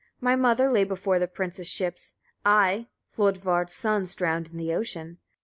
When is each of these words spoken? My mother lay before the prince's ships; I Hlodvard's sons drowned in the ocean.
My 0.19 0.35
mother 0.35 0.67
lay 0.71 0.83
before 0.83 1.19
the 1.19 1.27
prince's 1.27 1.67
ships; 1.67 2.15
I 2.43 2.87
Hlodvard's 3.17 3.75
sons 3.75 4.15
drowned 4.15 4.49
in 4.49 4.57
the 4.57 4.73
ocean. 4.73 5.19